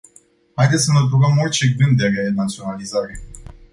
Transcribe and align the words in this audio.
Haideți 0.55 0.83
să 0.83 0.91
înlăturăm 0.93 1.37
orice 1.37 1.67
gând 1.77 1.97
de 1.97 2.07
renaționalizare. 2.07 3.21